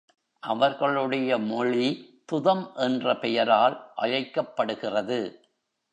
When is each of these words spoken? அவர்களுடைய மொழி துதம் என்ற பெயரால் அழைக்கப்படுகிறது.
அவர்களுடைய 0.43 1.37
மொழி 1.37 1.87
துதம் 2.31 2.75
என்ற 2.75 3.15
பெயரால் 3.17 3.91
அழைக்கப்படுகிறது. 3.95 5.19